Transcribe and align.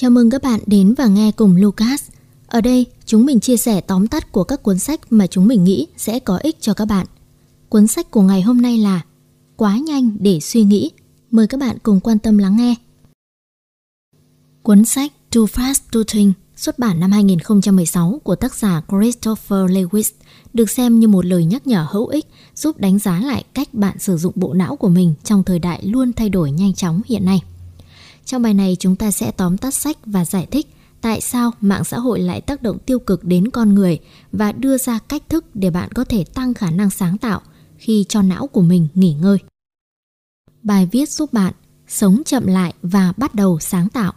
Chào 0.00 0.10
mừng 0.10 0.30
các 0.30 0.42
bạn 0.42 0.60
đến 0.66 0.94
và 0.98 1.06
nghe 1.06 1.32
cùng 1.32 1.56
Lucas. 1.56 2.02
Ở 2.46 2.60
đây, 2.60 2.86
chúng 3.06 3.26
mình 3.26 3.40
chia 3.40 3.56
sẻ 3.56 3.80
tóm 3.80 4.06
tắt 4.06 4.32
của 4.32 4.44
các 4.44 4.62
cuốn 4.62 4.78
sách 4.78 5.00
mà 5.10 5.26
chúng 5.26 5.46
mình 5.46 5.64
nghĩ 5.64 5.86
sẽ 5.96 6.18
có 6.18 6.36
ích 6.36 6.56
cho 6.60 6.74
các 6.74 6.84
bạn. 6.84 7.06
Cuốn 7.68 7.86
sách 7.86 8.10
của 8.10 8.22
ngày 8.22 8.42
hôm 8.42 8.62
nay 8.62 8.78
là 8.78 9.00
Quá 9.56 9.78
nhanh 9.78 10.16
để 10.20 10.40
suy 10.40 10.64
nghĩ. 10.64 10.90
Mời 11.30 11.46
các 11.46 11.60
bạn 11.60 11.76
cùng 11.82 12.00
quan 12.00 12.18
tâm 12.18 12.38
lắng 12.38 12.56
nghe. 12.56 12.74
Cuốn 14.62 14.84
sách 14.84 15.12
Too 15.30 15.42
Fast 15.42 15.80
to 15.92 16.00
Think 16.12 16.34
xuất 16.56 16.78
bản 16.78 17.00
năm 17.00 17.12
2016 17.12 18.20
của 18.24 18.36
tác 18.36 18.54
giả 18.54 18.82
Christopher 18.88 19.70
Lewis 19.70 20.10
được 20.52 20.70
xem 20.70 21.00
như 21.00 21.08
một 21.08 21.26
lời 21.26 21.44
nhắc 21.44 21.66
nhở 21.66 21.86
hữu 21.90 22.06
ích 22.06 22.26
giúp 22.54 22.78
đánh 22.78 22.98
giá 22.98 23.20
lại 23.20 23.44
cách 23.54 23.74
bạn 23.74 23.98
sử 23.98 24.16
dụng 24.16 24.32
bộ 24.36 24.54
não 24.54 24.76
của 24.76 24.88
mình 24.88 25.14
trong 25.24 25.44
thời 25.44 25.58
đại 25.58 25.86
luôn 25.86 26.12
thay 26.12 26.28
đổi 26.28 26.50
nhanh 26.50 26.74
chóng 26.74 27.00
hiện 27.06 27.24
nay. 27.24 27.40
Trong 28.30 28.42
bài 28.42 28.54
này 28.54 28.76
chúng 28.78 28.96
ta 28.96 29.10
sẽ 29.10 29.30
tóm 29.30 29.58
tắt 29.58 29.74
sách 29.74 29.96
và 30.06 30.24
giải 30.24 30.46
thích 30.50 30.74
tại 31.00 31.20
sao 31.20 31.50
mạng 31.60 31.84
xã 31.84 31.98
hội 31.98 32.20
lại 32.20 32.40
tác 32.40 32.62
động 32.62 32.78
tiêu 32.78 32.98
cực 32.98 33.24
đến 33.24 33.50
con 33.50 33.74
người 33.74 33.98
và 34.32 34.52
đưa 34.52 34.78
ra 34.78 34.98
cách 34.98 35.22
thức 35.28 35.44
để 35.54 35.70
bạn 35.70 35.92
có 35.92 36.04
thể 36.04 36.24
tăng 36.24 36.54
khả 36.54 36.70
năng 36.70 36.90
sáng 36.90 37.18
tạo 37.18 37.40
khi 37.78 38.04
cho 38.08 38.22
não 38.22 38.46
của 38.46 38.60
mình 38.60 38.88
nghỉ 38.94 39.14
ngơi. 39.14 39.38
Bài 40.62 40.88
viết 40.92 41.08
giúp 41.08 41.32
bạn 41.32 41.52
sống 41.88 42.22
chậm 42.24 42.46
lại 42.46 42.74
và 42.82 43.12
bắt 43.16 43.34
đầu 43.34 43.58
sáng 43.60 43.88
tạo. 43.88 44.12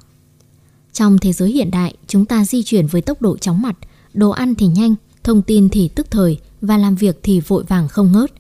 Trong 0.92 1.18
thế 1.18 1.34
giới 1.34 1.52
hiện 1.52 1.72
đại, 1.72 1.96
chúng 2.08 2.26
ta 2.26 2.46
di 2.46 2.64
chuyển 2.64 2.88
với 2.88 3.02
tốc 3.02 3.22
độ 3.22 3.38
chóng 3.38 3.62
mặt, 3.62 3.76
đồ 4.14 4.30
ăn 4.30 4.56
thì 4.56 4.68
nhanh, 4.68 4.96
thông 5.24 5.42
tin 5.42 5.70
thì 5.70 5.88
tức 5.88 6.12
thời 6.12 6.40
và 6.62 6.78
làm 6.78 6.96
việc 6.96 7.20
thì 7.24 7.40
vội 7.40 7.64
vàng 7.64 7.88
không 7.88 8.12
ngớt. 8.12 8.32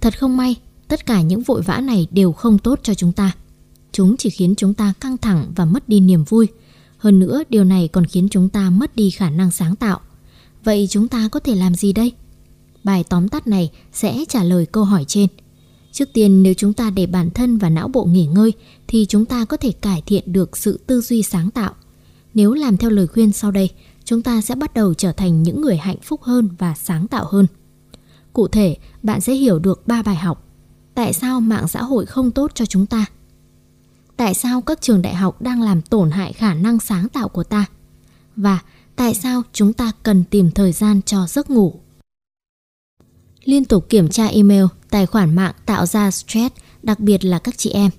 Thật 0.00 0.18
không 0.18 0.36
may, 0.36 0.56
tất 0.88 1.06
cả 1.06 1.22
những 1.22 1.42
vội 1.42 1.62
vã 1.62 1.80
này 1.80 2.06
đều 2.10 2.32
không 2.32 2.58
tốt 2.58 2.80
cho 2.82 2.94
chúng 2.94 3.12
ta. 3.12 3.32
Chúng 3.92 4.16
chỉ 4.16 4.30
khiến 4.30 4.54
chúng 4.56 4.74
ta 4.74 4.92
căng 5.00 5.18
thẳng 5.18 5.52
và 5.56 5.64
mất 5.64 5.88
đi 5.88 6.00
niềm 6.00 6.24
vui. 6.24 6.48
Hơn 6.98 7.18
nữa, 7.18 7.42
điều 7.48 7.64
này 7.64 7.88
còn 7.88 8.06
khiến 8.06 8.28
chúng 8.30 8.48
ta 8.48 8.70
mất 8.70 8.96
đi 8.96 9.10
khả 9.10 9.30
năng 9.30 9.50
sáng 9.50 9.76
tạo. 9.76 10.00
Vậy 10.64 10.86
chúng 10.90 11.08
ta 11.08 11.28
có 11.28 11.40
thể 11.40 11.54
làm 11.54 11.74
gì 11.74 11.92
đây? 11.92 12.12
Bài 12.84 13.04
tóm 13.08 13.28
tắt 13.28 13.46
này 13.46 13.70
sẽ 13.92 14.24
trả 14.28 14.44
lời 14.44 14.66
câu 14.66 14.84
hỏi 14.84 15.04
trên. 15.04 15.26
Trước 15.92 16.08
tiên 16.12 16.42
nếu 16.42 16.54
chúng 16.54 16.72
ta 16.72 16.90
để 16.90 17.06
bản 17.06 17.30
thân 17.30 17.58
và 17.58 17.70
não 17.70 17.88
bộ 17.88 18.04
nghỉ 18.04 18.26
ngơi 18.26 18.52
thì 18.88 19.06
chúng 19.08 19.24
ta 19.24 19.44
có 19.44 19.56
thể 19.56 19.72
cải 19.72 20.02
thiện 20.06 20.32
được 20.32 20.56
sự 20.56 20.80
tư 20.86 21.00
duy 21.00 21.22
sáng 21.22 21.50
tạo. 21.50 21.74
Nếu 22.34 22.54
làm 22.54 22.76
theo 22.76 22.90
lời 22.90 23.06
khuyên 23.06 23.32
sau 23.32 23.50
đây, 23.50 23.70
chúng 24.04 24.22
ta 24.22 24.40
sẽ 24.40 24.54
bắt 24.54 24.74
đầu 24.74 24.94
trở 24.94 25.12
thành 25.12 25.42
những 25.42 25.62
người 25.62 25.76
hạnh 25.76 25.96
phúc 26.02 26.22
hơn 26.22 26.48
và 26.58 26.74
sáng 26.74 27.08
tạo 27.08 27.26
hơn. 27.30 27.46
Cụ 28.32 28.48
thể, 28.48 28.76
bạn 29.02 29.20
sẽ 29.20 29.34
hiểu 29.34 29.58
được 29.58 29.86
ba 29.86 30.02
bài 30.02 30.16
học. 30.16 30.44
Tại 30.94 31.12
sao 31.12 31.40
mạng 31.40 31.68
xã 31.68 31.82
hội 31.82 32.06
không 32.06 32.30
tốt 32.30 32.50
cho 32.54 32.66
chúng 32.66 32.86
ta? 32.86 33.06
Tại 34.18 34.34
sao 34.34 34.60
các 34.60 34.80
trường 34.80 35.02
đại 35.02 35.14
học 35.14 35.42
đang 35.42 35.62
làm 35.62 35.82
tổn 35.82 36.10
hại 36.10 36.32
khả 36.32 36.54
năng 36.54 36.80
sáng 36.80 37.08
tạo 37.08 37.28
của 37.28 37.44
ta? 37.44 37.66
Và 38.36 38.58
tại 38.96 39.14
sao 39.14 39.42
chúng 39.52 39.72
ta 39.72 39.92
cần 40.02 40.24
tìm 40.24 40.50
thời 40.50 40.72
gian 40.72 41.02
cho 41.02 41.26
giấc 41.26 41.50
ngủ? 41.50 41.74
Liên 43.44 43.64
tục 43.64 43.88
kiểm 43.88 44.08
tra 44.08 44.26
email, 44.26 44.64
tài 44.90 45.06
khoản 45.06 45.34
mạng 45.34 45.54
tạo 45.66 45.86
ra 45.86 46.10
stress, 46.10 46.54
đặc 46.82 47.00
biệt 47.00 47.24
là 47.24 47.38
các 47.38 47.58
chị 47.58 47.70
em. 47.70 47.90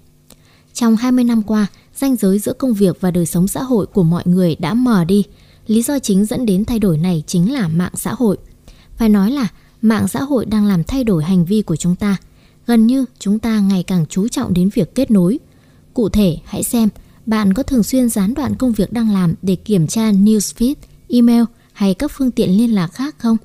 Trong 0.73 0.95
20 0.95 1.23
năm 1.23 1.44
qua, 1.44 1.67
ranh 1.95 2.16
giới 2.16 2.40
giữa 2.40 2.53
công 2.53 2.73
việc 2.73 3.02
và 3.02 3.12
đời 3.12 3.25
sống 3.25 3.47
xã 3.47 3.64
hội 3.64 3.86
của 3.86 4.03
mọi 4.03 4.23
người 4.25 4.56
đã 4.56 4.73
mờ 4.73 5.03
đi. 5.03 5.23
Lý 5.67 5.81
do 5.81 6.00
chính 6.00 6.25
dẫn 6.25 6.45
đến 6.45 6.66
thay 6.66 6.80
đổi 6.80 6.97
này 6.97 7.23
chính 7.28 7.53
là 7.53 7.67
mạng 7.67 7.94
xã 7.95 8.14
hội. 8.14 8.38
Phải 8.97 9.09
nói 9.09 9.31
là 9.31 9.47
mạng 9.81 10.08
xã 10.08 10.23
hội 10.23 10.45
đang 10.45 10.66
làm 10.66 10.84
thay 10.84 11.03
đổi 11.03 11.23
hành 11.23 11.45
vi 11.45 11.62
của 11.62 11.75
chúng 11.75 11.95
ta. 11.95 12.17
Gần 12.67 12.88
như 12.88 13.06
chúng 13.20 13.40
ta 13.40 13.59
ngày 13.59 13.84
càng 13.84 14.06
chú 14.09 14.28
trọng 14.28 14.53
đến 14.53 14.70
việc 14.70 14.95
kết 14.95 15.12
nối. 15.12 15.40
Cụ 16.00 16.09
thể, 16.09 16.38
hãy 16.45 16.64
xem 16.64 16.89
bạn 17.25 17.53
có 17.53 17.64
thường 17.64 17.83
xuyên 17.83 18.09
gián 18.09 18.33
đoạn 18.33 18.55
công 18.55 18.72
việc 18.72 18.94
đang 18.94 19.14
làm 19.14 19.36
để 19.42 19.55
kiểm 19.55 19.88
tra 19.88 20.11
newsfeed, 20.11 20.75
email 21.09 21.44
hay 21.73 21.94
các 21.94 22.11
phương 22.16 22.31
tiện 22.31 22.58
liên 22.58 22.75
lạc 22.75 22.88
khác 22.88 23.16
không? 23.17 23.38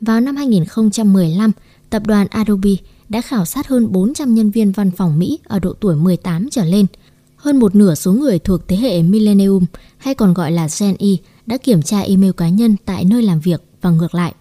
Vào 0.00 0.20
năm 0.20 0.36
2015, 0.36 1.52
tập 1.90 2.06
đoàn 2.06 2.26
Adobe 2.30 2.70
đã 3.08 3.20
khảo 3.20 3.44
sát 3.44 3.68
hơn 3.68 3.92
400 3.92 4.34
nhân 4.34 4.50
viên 4.50 4.72
văn 4.72 4.90
phòng 4.90 5.18
Mỹ 5.18 5.38
ở 5.44 5.58
độ 5.58 5.72
tuổi 5.72 5.96
18 5.96 6.48
trở 6.50 6.64
lên. 6.64 6.86
Hơn 7.36 7.58
một 7.58 7.74
nửa 7.74 7.94
số 7.94 8.12
người 8.12 8.38
thuộc 8.38 8.68
thế 8.68 8.76
hệ 8.76 9.02
Millennium 9.02 9.64
hay 9.98 10.14
còn 10.14 10.34
gọi 10.34 10.52
là 10.52 10.68
Gen 10.80 10.96
Y 10.98 11.18
đã 11.46 11.58
kiểm 11.58 11.82
tra 11.82 12.00
email 12.00 12.32
cá 12.36 12.48
nhân 12.48 12.76
tại 12.84 13.04
nơi 13.04 13.22
làm 13.22 13.40
việc 13.40 13.62
và 13.80 13.90
ngược 13.90 14.14
lại. 14.14 14.34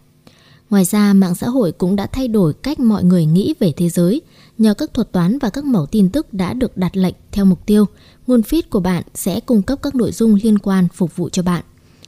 Ngoài 0.71 0.85
ra, 0.85 1.13
mạng 1.13 1.35
xã 1.35 1.49
hội 1.49 1.71
cũng 1.71 1.95
đã 1.95 2.07
thay 2.07 2.27
đổi 2.27 2.53
cách 2.53 2.79
mọi 2.79 3.03
người 3.03 3.25
nghĩ 3.25 3.53
về 3.59 3.71
thế 3.77 3.89
giới. 3.89 4.21
Nhờ 4.57 4.73
các 4.73 4.93
thuật 4.93 5.11
toán 5.11 5.39
và 5.39 5.49
các 5.49 5.65
mẫu 5.65 5.85
tin 5.85 6.09
tức 6.09 6.33
đã 6.33 6.53
được 6.53 6.77
đặt 6.77 6.97
lệnh 6.97 7.15
theo 7.31 7.45
mục 7.45 7.65
tiêu, 7.65 7.85
nguồn 8.27 8.41
feed 8.41 8.61
của 8.69 8.79
bạn 8.79 9.03
sẽ 9.15 9.39
cung 9.39 9.61
cấp 9.61 9.79
các 9.81 9.95
nội 9.95 10.11
dung 10.11 10.35
liên 10.43 10.59
quan 10.59 10.87
phục 10.93 11.15
vụ 11.15 11.29
cho 11.29 11.43
bạn. 11.43 11.63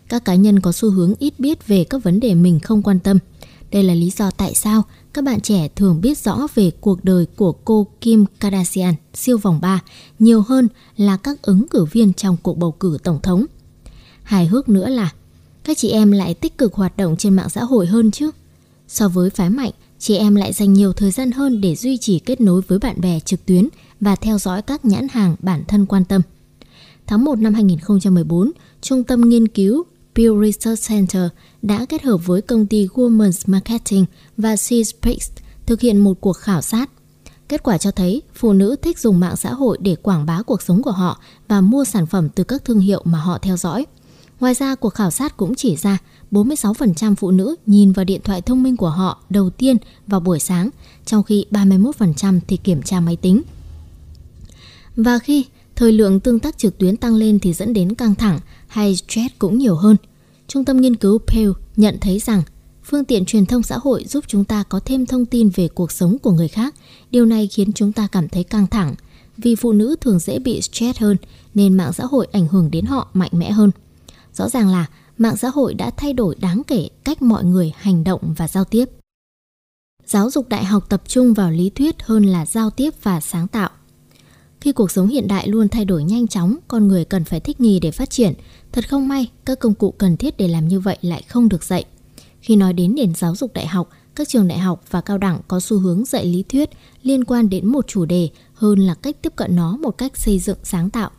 Các 0.09 0.25
cá 0.25 0.35
nhân 0.35 0.59
có 0.59 0.71
xu 0.71 0.91
hướng 0.91 1.13
ít 1.19 1.33
biết 1.39 1.67
về 1.67 1.83
các 1.83 2.03
vấn 2.03 2.19
đề 2.19 2.35
mình 2.35 2.59
không 2.59 2.83
quan 2.83 2.99
tâm. 2.99 3.17
Đây 3.71 3.83
là 3.83 3.93
lý 3.93 4.09
do 4.09 4.31
tại 4.31 4.55
sao 4.55 4.83
các 5.13 5.23
bạn 5.23 5.41
trẻ 5.41 5.67
thường 5.75 6.01
biết 6.01 6.17
rõ 6.17 6.47
về 6.55 6.71
cuộc 6.81 7.03
đời 7.03 7.25
của 7.35 7.51
cô 7.51 7.87
Kim 8.01 8.25
Kardashian 8.39 8.93
siêu 9.13 9.37
vòng 9.37 9.61
3 9.61 9.79
nhiều 10.19 10.41
hơn 10.41 10.67
là 10.97 11.17
các 11.17 11.41
ứng 11.41 11.67
cử 11.67 11.85
viên 11.85 12.13
trong 12.13 12.37
cuộc 12.43 12.57
bầu 12.57 12.71
cử 12.71 12.97
tổng 13.03 13.19
thống. 13.23 13.45
Hài 14.23 14.47
hước 14.47 14.69
nữa 14.69 14.89
là 14.89 15.11
các 15.63 15.77
chị 15.77 15.89
em 15.89 16.11
lại 16.11 16.33
tích 16.33 16.57
cực 16.57 16.73
hoạt 16.73 16.97
động 16.97 17.15
trên 17.17 17.33
mạng 17.33 17.49
xã 17.49 17.63
hội 17.63 17.85
hơn 17.85 18.11
chứ. 18.11 18.31
So 18.93 19.07
với 19.07 19.29
phái 19.29 19.49
mạnh, 19.49 19.71
chị 19.99 20.15
em 20.15 20.35
lại 20.35 20.53
dành 20.53 20.73
nhiều 20.73 20.93
thời 20.93 21.11
gian 21.11 21.31
hơn 21.31 21.61
để 21.61 21.75
duy 21.75 21.97
trì 21.97 22.19
kết 22.19 22.41
nối 22.41 22.61
với 22.61 22.79
bạn 22.79 23.01
bè 23.01 23.19
trực 23.19 23.45
tuyến 23.45 23.67
và 23.99 24.15
theo 24.15 24.37
dõi 24.37 24.61
các 24.61 24.85
nhãn 24.85 25.07
hàng 25.11 25.35
bản 25.39 25.63
thân 25.67 25.85
quan 25.85 26.05
tâm. 26.05 26.21
Tháng 27.07 27.25
1 27.25 27.39
năm 27.39 27.53
2014, 27.53 28.51
Trung 28.81 29.03
tâm 29.03 29.29
Nghiên 29.29 29.47
cứu 29.47 29.83
Pew 30.15 30.45
Research 30.45 30.89
Center 30.89 31.23
đã 31.61 31.85
kết 31.85 32.03
hợp 32.03 32.17
với 32.25 32.41
công 32.41 32.65
ty 32.65 32.87
Women's 32.87 33.41
Marketing 33.45 34.05
và 34.37 34.55
Seasprix 34.55 35.31
thực 35.65 35.81
hiện 35.81 35.97
một 35.97 36.21
cuộc 36.21 36.37
khảo 36.37 36.61
sát. 36.61 36.89
Kết 37.47 37.63
quả 37.63 37.77
cho 37.77 37.91
thấy 37.91 38.21
phụ 38.35 38.53
nữ 38.53 38.75
thích 38.81 38.99
dùng 38.99 39.19
mạng 39.19 39.35
xã 39.35 39.53
hội 39.53 39.77
để 39.81 39.95
quảng 39.95 40.25
bá 40.25 40.41
cuộc 40.41 40.61
sống 40.61 40.83
của 40.83 40.91
họ 40.91 41.19
và 41.47 41.61
mua 41.61 41.85
sản 41.85 42.05
phẩm 42.05 42.29
từ 42.29 42.43
các 42.43 42.65
thương 42.65 42.79
hiệu 42.79 43.01
mà 43.05 43.19
họ 43.19 43.37
theo 43.37 43.57
dõi. 43.57 43.85
Ngoài 44.43 44.53
ra, 44.53 44.75
cuộc 44.75 44.89
khảo 44.89 45.11
sát 45.11 45.37
cũng 45.37 45.55
chỉ 45.55 45.75
ra 45.75 45.97
46% 46.31 47.15
phụ 47.15 47.31
nữ 47.31 47.55
nhìn 47.65 47.91
vào 47.91 48.05
điện 48.05 48.21
thoại 48.23 48.41
thông 48.41 48.63
minh 48.63 48.77
của 48.77 48.89
họ 48.89 49.19
đầu 49.29 49.49
tiên 49.49 49.77
vào 50.07 50.19
buổi 50.19 50.39
sáng, 50.39 50.69
trong 51.05 51.23
khi 51.23 51.45
31% 51.51 52.39
thì 52.47 52.57
kiểm 52.57 52.81
tra 52.81 52.99
máy 52.99 53.15
tính. 53.15 53.41
Và 54.95 55.19
khi 55.19 55.45
thời 55.75 55.91
lượng 55.91 56.19
tương 56.19 56.39
tác 56.39 56.57
trực 56.57 56.77
tuyến 56.77 56.97
tăng 56.97 57.15
lên 57.15 57.39
thì 57.39 57.53
dẫn 57.53 57.73
đến 57.73 57.95
căng 57.95 58.15
thẳng 58.15 58.39
hay 58.67 58.95
stress 58.95 59.33
cũng 59.39 59.57
nhiều 59.57 59.75
hơn. 59.75 59.95
Trung 60.47 60.65
tâm 60.65 60.81
nghiên 60.81 60.95
cứu 60.95 61.19
Pew 61.27 61.53
nhận 61.75 61.97
thấy 62.01 62.19
rằng 62.19 62.43
phương 62.83 63.05
tiện 63.05 63.25
truyền 63.25 63.45
thông 63.45 63.63
xã 63.63 63.77
hội 63.77 64.05
giúp 64.07 64.23
chúng 64.27 64.43
ta 64.43 64.63
có 64.63 64.79
thêm 64.85 65.05
thông 65.05 65.25
tin 65.25 65.49
về 65.49 65.67
cuộc 65.67 65.91
sống 65.91 66.17
của 66.19 66.31
người 66.31 66.47
khác. 66.47 66.75
Điều 67.11 67.25
này 67.25 67.47
khiến 67.47 67.73
chúng 67.73 67.91
ta 67.91 68.07
cảm 68.07 68.29
thấy 68.29 68.43
căng 68.43 68.67
thẳng. 68.67 68.95
Vì 69.37 69.55
phụ 69.55 69.71
nữ 69.71 69.95
thường 70.01 70.19
dễ 70.19 70.39
bị 70.39 70.61
stress 70.61 70.99
hơn 70.99 71.17
nên 71.53 71.73
mạng 71.73 71.93
xã 71.93 72.05
hội 72.05 72.27
ảnh 72.31 72.47
hưởng 72.47 72.71
đến 72.71 72.85
họ 72.85 73.07
mạnh 73.13 73.31
mẽ 73.33 73.51
hơn. 73.51 73.71
Rõ 74.33 74.49
ràng 74.49 74.69
là 74.69 74.85
mạng 75.17 75.37
xã 75.37 75.49
hội 75.49 75.73
đã 75.73 75.91
thay 75.97 76.13
đổi 76.13 76.35
đáng 76.35 76.61
kể 76.67 76.89
cách 77.03 77.21
mọi 77.21 77.43
người 77.43 77.73
hành 77.75 78.03
động 78.03 78.33
và 78.37 78.47
giao 78.47 78.63
tiếp. 78.63 78.89
Giáo 80.05 80.29
dục 80.29 80.49
đại 80.49 80.65
học 80.65 80.89
tập 80.89 81.01
trung 81.07 81.33
vào 81.33 81.51
lý 81.51 81.69
thuyết 81.69 82.03
hơn 82.03 82.23
là 82.23 82.45
giao 82.45 82.69
tiếp 82.69 82.93
và 83.03 83.21
sáng 83.21 83.47
tạo. 83.47 83.69
Khi 84.61 84.71
cuộc 84.71 84.91
sống 84.91 85.07
hiện 85.07 85.27
đại 85.27 85.47
luôn 85.47 85.69
thay 85.69 85.85
đổi 85.85 86.03
nhanh 86.03 86.27
chóng, 86.27 86.55
con 86.67 86.87
người 86.87 87.05
cần 87.05 87.23
phải 87.23 87.39
thích 87.39 87.61
nghi 87.61 87.79
để 87.79 87.91
phát 87.91 88.09
triển. 88.09 88.33
Thật 88.71 88.89
không 88.89 89.07
may, 89.07 89.31
các 89.45 89.59
công 89.59 89.73
cụ 89.73 89.91
cần 89.91 90.17
thiết 90.17 90.37
để 90.37 90.47
làm 90.47 90.67
như 90.67 90.79
vậy 90.79 90.97
lại 91.01 91.23
không 91.27 91.49
được 91.49 91.63
dạy. 91.63 91.85
Khi 92.41 92.55
nói 92.55 92.73
đến 92.73 92.95
nền 92.95 93.15
giáo 93.15 93.35
dục 93.35 93.53
đại 93.53 93.67
học, 93.67 93.89
các 94.15 94.29
trường 94.29 94.47
đại 94.47 94.59
học 94.59 94.83
và 94.89 95.01
cao 95.01 95.17
đẳng 95.17 95.41
có 95.47 95.59
xu 95.59 95.79
hướng 95.79 96.05
dạy 96.05 96.25
lý 96.25 96.43
thuyết 96.43 96.69
liên 97.01 97.23
quan 97.23 97.49
đến 97.49 97.67
một 97.67 97.87
chủ 97.87 98.05
đề 98.05 98.29
hơn 98.53 98.79
là 98.79 98.93
cách 98.93 99.15
tiếp 99.21 99.33
cận 99.35 99.55
nó 99.55 99.77
một 99.77 99.91
cách 99.91 100.17
xây 100.17 100.39
dựng 100.39 100.57
sáng 100.63 100.89
tạo. 100.89 101.11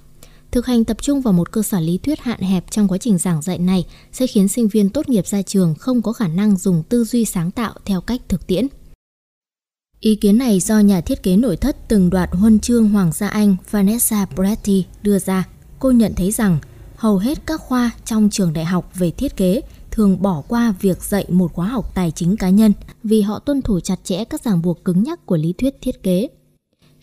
Thực 0.55 0.67
hành 0.67 0.85
tập 0.85 0.97
trung 1.03 1.21
vào 1.21 1.33
một 1.33 1.53
cơ 1.53 1.63
sở 1.63 1.81
lý 1.81 1.99
thuyết 1.99 2.21
hạn 2.21 2.41
hẹp 2.41 2.71
trong 2.71 2.89
quá 2.89 2.99
trình 2.99 3.19
giảng 3.19 3.43
dạy 3.43 3.59
này 3.59 3.85
sẽ 4.13 4.27
khiến 4.27 4.49
sinh 4.49 4.69
viên 4.69 4.91
tốt 4.91 5.09
nghiệp 5.09 5.27
ra 5.27 5.43
trường 5.43 5.75
không 5.75 6.03
có 6.03 6.13
khả 6.13 6.29
năng 6.29 6.57
dùng 6.57 6.83
tư 6.89 7.05
duy 7.05 7.25
sáng 7.25 7.51
tạo 7.51 7.75
theo 7.85 8.01
cách 8.01 8.21
thực 8.29 8.47
tiễn. 8.47 8.67
Ý 10.01 10.15
kiến 10.15 10.39
này 10.39 10.61
do 10.61 10.79
nhà 10.79 11.01
thiết 11.01 11.23
kế 11.23 11.37
nội 11.37 11.57
thất 11.57 11.89
từng 11.89 12.11
đoạt 12.11 12.31
huân 12.33 12.61
chương 12.61 12.89
Hoàng 12.89 13.13
gia 13.13 13.29
Anh 13.29 13.57
Vanessa 13.71 14.27
Bretty 14.37 14.85
đưa 15.03 15.19
ra. 15.19 15.49
Cô 15.79 15.91
nhận 15.91 16.15
thấy 16.15 16.31
rằng 16.31 16.59
hầu 16.97 17.19
hết 17.19 17.47
các 17.47 17.61
khoa 17.61 17.91
trong 18.05 18.31
trường 18.31 18.53
đại 18.53 18.65
học 18.65 18.91
về 18.95 19.11
thiết 19.11 19.37
kế 19.37 19.61
thường 19.91 20.23
bỏ 20.23 20.43
qua 20.49 20.75
việc 20.81 21.03
dạy 21.03 21.27
một 21.29 21.53
khóa 21.53 21.67
học 21.67 21.95
tài 21.95 22.11
chính 22.11 22.37
cá 22.37 22.51
nhân 22.51 22.73
vì 23.03 23.21
họ 23.21 23.39
tuân 23.39 23.63
thủ 23.63 23.81
chặt 23.81 23.99
chẽ 24.05 24.25
các 24.25 24.45
ràng 24.45 24.63
buộc 24.63 24.85
cứng 24.85 25.03
nhắc 25.03 25.27
của 25.27 25.37
lý 25.37 25.53
thuyết 25.53 25.75
thiết 25.81 26.03
kế. 26.03 26.29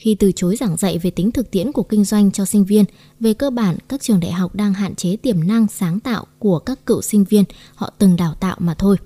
Khi 0.02 0.16
từ 0.16 0.32
chối 0.32 0.56
giảng 0.56 0.78
dạy 0.78 0.98
về 0.98 1.12
tính 1.12 1.32
thực 1.32 1.52
tiễn 1.52 1.72
của 1.72 1.84
kinh 1.84 2.06
doanh 2.06 2.32
cho 2.32 2.46
sinh 2.46 2.66
viên, 2.66 2.86
về 3.20 3.34
cơ 3.34 3.50
bản 3.50 3.78
các 3.88 4.02
trường 4.02 4.20
đại 4.20 4.32
học 4.32 4.56
đang 4.56 4.74
hạn 4.74 4.96
chế 4.96 5.16
tiềm 5.16 5.48
năng 5.48 5.68
sáng 5.68 6.00
tạo 6.00 6.26
của 6.40 6.60
các 6.60 6.86
cựu 6.86 7.02
sinh 7.02 7.24
viên 7.24 7.44
họ 7.76 7.94
từng 7.98 8.16
đào 8.16 8.34
tạo 8.34 8.56
mà 8.60 8.74
thôi. 8.74 8.98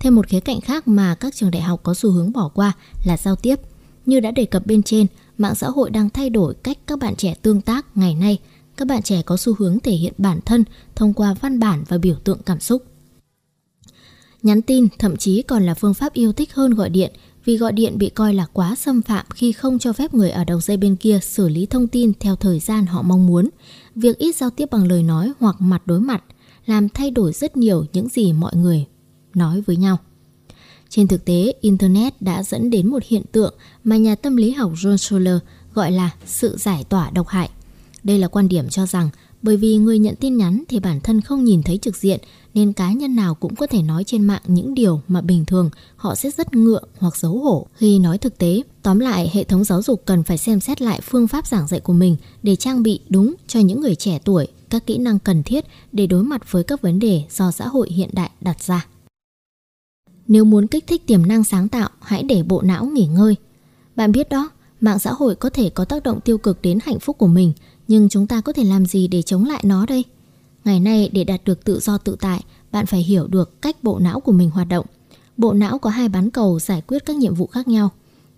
Thêm 0.00 0.14
một 0.14 0.26
khía 0.26 0.40
cạnh 0.40 0.60
khác 0.60 0.88
mà 0.88 1.14
các 1.14 1.34
trường 1.34 1.50
đại 1.50 1.62
học 1.62 1.80
có 1.82 1.94
xu 1.94 2.10
hướng 2.10 2.32
bỏ 2.32 2.48
qua 2.54 2.72
là 3.04 3.16
giao 3.16 3.36
tiếp. 3.36 3.60
Như 4.06 4.20
đã 4.20 4.30
đề 4.30 4.44
cập 4.44 4.66
bên 4.66 4.82
trên, 4.82 5.06
mạng 5.38 5.54
xã 5.54 5.68
hội 5.68 5.90
đang 5.90 6.10
thay 6.10 6.30
đổi 6.30 6.54
cách 6.54 6.78
các 6.86 6.98
bạn 6.98 7.16
trẻ 7.16 7.34
tương 7.42 7.60
tác 7.60 7.96
ngày 7.96 8.14
nay. 8.14 8.38
các 8.76 8.88
bạn 8.88 9.02
trẻ 9.02 9.22
có 9.22 9.36
xu 9.36 9.54
hướng 9.58 9.80
thể 9.80 9.92
hiện 9.92 10.12
bản 10.18 10.40
thân 10.44 10.64
thông 10.94 11.14
qua 11.14 11.34
văn 11.40 11.60
bản 11.60 11.84
và 11.88 11.98
biểu 11.98 12.16
tượng 12.24 12.38
cảm 12.46 12.60
xúc. 12.60 12.82
Nhắn 14.42 14.62
tin 14.62 14.88
thậm 14.98 15.16
chí 15.16 15.42
còn 15.42 15.62
là 15.62 15.74
phương 15.74 15.94
pháp 15.94 16.12
yêu 16.12 16.32
thích 16.32 16.54
hơn 16.54 16.74
gọi 16.74 16.90
điện 16.90 17.12
vì 17.44 17.56
gọi 17.56 17.72
điện 17.72 17.98
bị 17.98 18.08
coi 18.08 18.34
là 18.34 18.46
quá 18.52 18.74
xâm 18.74 19.02
phạm 19.02 19.26
khi 19.34 19.52
không 19.52 19.78
cho 19.78 19.92
phép 19.92 20.14
người 20.14 20.30
ở 20.30 20.44
đầu 20.44 20.60
dây 20.60 20.76
bên 20.76 20.96
kia 20.96 21.18
xử 21.22 21.48
lý 21.48 21.66
thông 21.66 21.88
tin 21.88 22.12
theo 22.20 22.36
thời 22.36 22.60
gian 22.60 22.86
họ 22.86 23.02
mong 23.02 23.26
muốn. 23.26 23.48
Việc 23.94 24.18
ít 24.18 24.36
giao 24.36 24.50
tiếp 24.50 24.70
bằng 24.70 24.86
lời 24.86 25.02
nói 25.02 25.32
hoặc 25.40 25.56
mặt 25.58 25.86
đối 25.86 26.00
mặt 26.00 26.24
làm 26.66 26.88
thay 26.88 27.10
đổi 27.10 27.32
rất 27.32 27.56
nhiều 27.56 27.86
những 27.92 28.08
gì 28.08 28.32
mọi 28.32 28.56
người 28.56 28.86
nói 29.34 29.60
với 29.60 29.76
nhau. 29.76 29.98
Trên 30.88 31.08
thực 31.08 31.24
tế, 31.24 31.54
Internet 31.60 32.22
đã 32.22 32.42
dẫn 32.42 32.70
đến 32.70 32.88
một 32.88 33.02
hiện 33.06 33.22
tượng 33.32 33.54
mà 33.84 33.96
nhà 33.96 34.14
tâm 34.14 34.36
lý 34.36 34.50
học 34.50 34.72
John 34.74 34.96
Scholler 34.96 35.38
gọi 35.74 35.92
là 35.92 36.10
sự 36.26 36.56
giải 36.56 36.84
tỏa 36.88 37.10
độc 37.10 37.28
hại. 37.28 37.50
Đây 38.04 38.18
là 38.18 38.28
quan 38.28 38.48
điểm 38.48 38.68
cho 38.68 38.86
rằng 38.86 39.08
bởi 39.42 39.56
vì 39.56 39.76
người 39.76 39.98
nhận 39.98 40.14
tin 40.16 40.36
nhắn 40.36 40.62
thì 40.68 40.80
bản 40.80 41.00
thân 41.00 41.20
không 41.20 41.44
nhìn 41.44 41.62
thấy 41.62 41.78
trực 41.78 41.96
diện 41.96 42.20
nên 42.54 42.72
cá 42.72 42.92
nhân 42.92 43.16
nào 43.16 43.34
cũng 43.34 43.56
có 43.56 43.66
thể 43.66 43.82
nói 43.82 44.04
trên 44.04 44.24
mạng 44.24 44.42
những 44.46 44.74
điều 44.74 45.00
mà 45.08 45.20
bình 45.20 45.44
thường 45.44 45.70
họ 45.96 46.14
sẽ 46.14 46.30
rất 46.30 46.54
ngượng 46.54 46.88
hoặc 46.98 47.16
xấu 47.16 47.38
hổ 47.38 47.66
khi 47.74 47.98
nói 47.98 48.18
thực 48.18 48.38
tế. 48.38 48.62
Tóm 48.82 48.98
lại, 48.98 49.30
hệ 49.32 49.44
thống 49.44 49.64
giáo 49.64 49.82
dục 49.82 50.02
cần 50.04 50.22
phải 50.22 50.38
xem 50.38 50.60
xét 50.60 50.82
lại 50.82 51.00
phương 51.02 51.28
pháp 51.28 51.46
giảng 51.46 51.68
dạy 51.68 51.80
của 51.80 51.92
mình 51.92 52.16
để 52.42 52.56
trang 52.56 52.82
bị 52.82 53.00
đúng 53.08 53.34
cho 53.46 53.60
những 53.60 53.80
người 53.80 53.94
trẻ 53.94 54.18
tuổi 54.24 54.46
các 54.70 54.86
kỹ 54.86 54.98
năng 54.98 55.18
cần 55.18 55.42
thiết 55.42 55.64
để 55.92 56.06
đối 56.06 56.22
mặt 56.22 56.52
với 56.52 56.64
các 56.64 56.82
vấn 56.82 56.98
đề 56.98 57.22
do 57.30 57.50
xã 57.50 57.68
hội 57.68 57.90
hiện 57.90 58.10
đại 58.12 58.30
đặt 58.40 58.62
ra. 58.62 58.86
Nếu 60.26 60.44
muốn 60.44 60.66
kích 60.66 60.86
thích 60.86 61.06
tiềm 61.06 61.26
năng 61.26 61.44
sáng 61.44 61.68
tạo, 61.68 61.88
hãy 62.00 62.22
để 62.22 62.42
bộ 62.42 62.62
não 62.62 62.84
nghỉ 62.84 63.06
ngơi. 63.06 63.36
Bạn 63.96 64.12
biết 64.12 64.28
đó, 64.28 64.50
mạng 64.82 64.98
xã 64.98 65.12
hội 65.12 65.34
có 65.34 65.50
thể 65.50 65.70
có 65.70 65.84
tác 65.84 66.02
động 66.02 66.20
tiêu 66.20 66.38
cực 66.38 66.62
đến 66.62 66.78
hạnh 66.84 67.00
phúc 67.00 67.18
của 67.18 67.26
mình, 67.26 67.52
nhưng 67.88 68.08
chúng 68.08 68.26
ta 68.26 68.40
có 68.40 68.52
thể 68.52 68.64
làm 68.64 68.86
gì 68.86 69.08
để 69.08 69.22
chống 69.22 69.44
lại 69.44 69.60
nó 69.66 69.86
đây? 69.86 70.04
Ngày 70.64 70.80
nay 70.80 71.10
để 71.12 71.24
đạt 71.24 71.44
được 71.44 71.64
tự 71.64 71.80
do 71.80 71.98
tự 71.98 72.16
tại, 72.20 72.44
bạn 72.72 72.86
phải 72.86 73.02
hiểu 73.02 73.26
được 73.26 73.62
cách 73.62 73.84
bộ 73.84 73.98
não 73.98 74.20
của 74.20 74.32
mình 74.32 74.50
hoạt 74.50 74.68
động. 74.68 74.86
Bộ 75.36 75.52
não 75.52 75.78
có 75.78 75.90
hai 75.90 76.08
bán 76.08 76.30
cầu 76.30 76.58
giải 76.58 76.82
quyết 76.86 77.04
các 77.06 77.16
nhiệm 77.16 77.34
vụ 77.34 77.46
khác 77.46 77.68
nhau. 77.68 77.90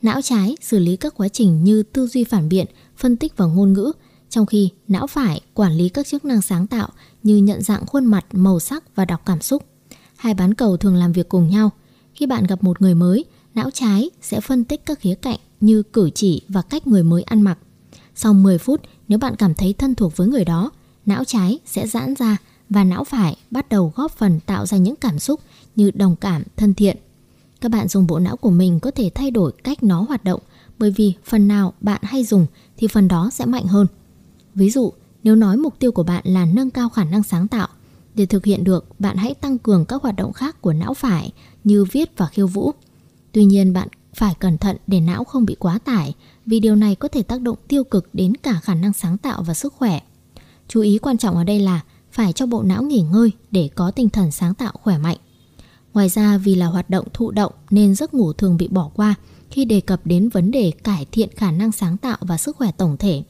Não 0.03 0.23
trái 0.23 0.57
xử 0.61 0.79
lý 0.79 0.97
các 0.97 1.15
quá 1.17 1.29
trình 1.29 1.65
như 1.65 1.83
tư 1.83 2.07
duy 2.07 2.25
phản 2.25 2.49
biện, 2.49 2.67
phân 2.97 3.17
tích 3.17 3.37
và 3.37 3.47
ngôn 3.47 3.73
ngữ, 3.73 3.93
trong 4.31 4.47
khi 4.47 4.71
não 4.89 5.07
phải 5.07 5.41
quản 5.55 5.73
lý 5.73 5.89
các 5.89 6.07
chức 6.07 6.25
năng 6.25 6.43
sáng 6.43 6.67
tạo 6.67 6.89
như 7.23 7.37
nhận 7.37 7.63
dạng 7.63 7.87
khuôn 7.87 8.05
mặt, 8.05 8.27
màu 8.33 8.61
sắc 8.61 8.97
và 8.97 9.05
đọc 9.05 9.23
cảm 9.27 9.41
xúc. 9.41 9.63
Hai 10.17 10.35
bán 10.35 10.55
cầu 10.55 10.77
thường 10.77 10.97
làm 10.97 11.13
việc 11.13 11.29
cùng 11.29 11.49
nhau. 11.49 11.71
Khi 12.15 12.27
bạn 12.27 12.47
gặp 12.47 12.65
một 12.65 12.83
người 12.83 12.95
mới, 12.95 13.25
não 13.55 13.71
trái 13.71 14.11
sẽ 14.23 14.41
phân 14.41 14.65
tích 14.65 14.87
các 14.87 15.01
khía 15.01 15.15
cạnh 15.15 15.39
như 15.65 15.83
cử 15.83 16.11
chỉ 16.11 16.43
và 16.49 16.63
cách 16.63 16.87
người 16.87 17.03
mới 17.03 17.23
ăn 17.23 17.43
mặc. 17.43 17.59
Sau 18.15 18.35
10 18.35 18.59
phút, 18.59 18.81
nếu 19.09 19.19
bạn 19.19 19.37
cảm 19.37 19.55
thấy 19.55 19.73
thân 19.73 19.95
thuộc 19.95 20.17
với 20.17 20.29
người 20.29 20.45
đó, 20.45 20.71
não 21.07 21.25
trái 21.25 21.59
sẽ 21.67 21.87
giãn 21.87 22.15
ra 22.15 22.37
và 22.71 22.85
não 22.85 23.05
phải 23.05 23.37
bắt 23.51 23.69
đầu 23.69 23.93
góp 23.97 24.13
phần 24.13 24.41
tạo 24.47 24.67
ra 24.67 24.79
những 24.79 24.97
cảm 24.97 25.19
xúc 25.19 25.41
như 25.77 25.91
đồng 25.91 26.17
cảm, 26.17 26.43
thân 26.57 26.75
thiện. 26.75 26.97
Các 27.61 27.71
bạn 27.71 27.89
dùng 27.89 28.07
bộ 28.07 28.19
não 28.19 28.37
của 28.37 28.51
mình 28.51 28.81
có 28.81 28.91
thể 28.91 29.11
thay 29.15 29.31
đổi 29.31 29.53
cách 29.65 29.83
nó 29.83 30.01
hoạt 30.01 30.25
động 30.25 30.41
bởi 30.79 30.91
vì 30.91 31.15
phần 31.25 31.49
nào 31.49 31.73
bạn 31.81 32.01
hay 32.03 32.25
dùng 32.25 32.47
thì 32.77 32.87
phần 32.87 33.09
đó 33.09 33.31
sẽ 33.33 33.45
mạnh 33.45 33.67
hơn. 33.67 33.87
Ví 34.55 34.71
dụ, 34.71 34.93
nếu 35.23 35.37
nói 35.37 35.57
mục 35.57 35.79
tiêu 35.79 35.93
của 35.93 36.03
bạn 36.03 36.23
là 36.27 36.45
nâng 36.45 36.71
cao 36.71 36.89
khả 36.89 37.05
năng 37.05 37.23
sáng 37.23 37.49
tạo, 37.49 37.69
để 38.15 38.27
thực 38.27 38.45
hiện 38.45 38.65
được, 38.65 39.01
bạn 39.01 39.17
hãy 39.17 39.35
tăng 39.35 39.59
cường 39.59 39.85
các 39.85 40.03
hoạt 40.03 40.17
động 40.17 40.33
khác 40.33 40.63
của 40.63 40.73
não 40.73 40.95
phải 40.95 41.33
như 41.65 41.85
viết 41.85 42.11
và 42.17 42.27
khiêu 42.27 42.47
vũ. 42.47 42.73
Tuy 43.33 43.45
nhiên, 43.45 43.73
bạn 43.73 43.89
phải 44.15 44.35
cẩn 44.35 44.59
thận 44.59 44.77
để 44.87 45.01
não 45.01 45.25
không 45.25 45.45
bị 45.45 45.57
quá 45.59 45.79
tải 45.79 46.15
vì 46.47 46.61
điều 46.61 46.77
này 46.77 46.95
có 46.95 47.09
thể 47.09 47.23
tác 47.23 47.41
động 47.41 47.59
tiêu 47.69 47.85
cực 47.85 48.09
đến 48.13 48.35
cả 48.35 48.61
khả 48.63 48.75
năng 48.75 48.93
sáng 48.93 49.19
tạo 49.19 49.43
và 49.43 49.55
sức 49.55 49.75
khỏe. 49.75 50.01
Chú 50.69 50.81
ý 50.81 50.99
quan 50.99 51.19
trọng 51.19 51.37
ở 51.37 51.45
đây 51.45 51.61
là 51.61 51.81
phải 52.13 52.33
cho 52.33 52.47
bộ 52.47 52.63
não 52.63 52.83
nghỉ 52.83 53.01
ngơi 53.01 53.33
để 53.51 53.71
có 53.75 53.91
tinh 53.91 54.09
thần 54.09 54.31
sáng 54.31 54.55
tạo 54.55 54.73
khỏe 54.83 54.99
mạnh. 54.99 55.17
Ngoài 55.95 56.09
ra 56.09 56.39
vì 56.39 56.55
là 56.55 56.67
hoạt 56.67 56.91
động 56.91 57.07
thụ 57.13 57.31
động 57.31 57.53
nên 57.71 57.95
giấc 57.95 58.15
ngủ 58.15 58.33
thường 58.33 58.57
bị 58.57 58.69
bỏ 58.69 58.91
qua 58.95 59.15
khi 59.51 59.65
đề 59.65 59.81
cập 59.81 60.01
đến 60.07 60.29
vấn 60.29 60.51
đề 60.51 60.73
cải 60.85 61.07
thiện 61.13 61.29
khả 61.37 61.51
năng 61.51 61.73
sáng 61.73 61.97
tạo 61.97 62.17
và 62.21 62.37
sức 62.37 62.57
khỏe 62.57 62.71
tổng 62.73 62.97
thể. 62.97 63.23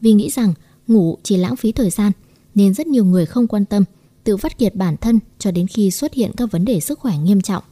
Vì 0.00 0.12
nghĩ 0.12 0.30
rằng 0.30 0.54
ngủ 0.86 1.18
chỉ 1.22 1.36
lãng 1.36 1.56
phí 1.56 1.72
thời 1.72 1.90
gian 1.90 2.12
nên 2.54 2.74
rất 2.74 2.86
nhiều 2.86 3.04
người 3.04 3.26
không 3.26 3.46
quan 3.46 3.64
tâm, 3.64 3.84
tự 4.24 4.36
vắt 4.36 4.58
kiệt 4.58 4.74
bản 4.74 4.96
thân 4.96 5.18
cho 5.38 5.50
đến 5.50 5.66
khi 5.66 5.90
xuất 5.90 6.14
hiện 6.14 6.30
các 6.36 6.50
vấn 6.50 6.64
đề 6.64 6.80
sức 6.80 6.98
khỏe 6.98 7.18
nghiêm 7.18 7.40
trọng. 7.40 7.62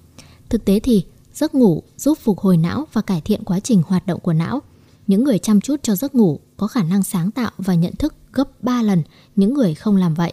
Thực 0.48 0.64
tế 0.64 0.80
thì 0.80 1.04
giấc 1.34 1.54
ngủ 1.54 1.82
giúp 1.96 2.18
phục 2.18 2.38
hồi 2.38 2.56
não 2.56 2.86
và 2.92 3.02
cải 3.02 3.20
thiện 3.20 3.44
quá 3.44 3.60
trình 3.60 3.82
hoạt 3.86 4.06
động 4.06 4.20
của 4.20 4.32
não. 4.32 4.62
Những 5.06 5.24
người 5.24 5.38
chăm 5.38 5.60
chút 5.60 5.76
cho 5.82 5.96
giấc 5.96 6.14
ngủ 6.14 6.40
có 6.56 6.66
khả 6.66 6.82
năng 6.82 7.02
sáng 7.02 7.30
tạo 7.30 7.50
và 7.58 7.74
nhận 7.74 7.96
thức 7.96 8.14
gấp 8.32 8.62
3 8.62 8.82
lần 8.82 9.02
những 9.36 9.54
người 9.54 9.74
không 9.74 9.96
làm 9.96 10.14
vậy. 10.14 10.32